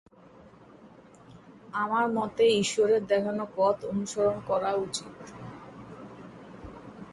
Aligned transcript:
আমার 1.73 2.05
মতে 2.13 2.43
ঈশ্বরের 2.61 3.01
দেখানো 3.05 3.43
পথ 3.55 3.77
অনুসরণ 3.85 4.37
করা 4.47 4.71
উচিত। 4.77 5.15